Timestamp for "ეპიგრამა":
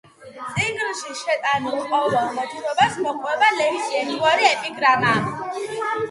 4.53-5.13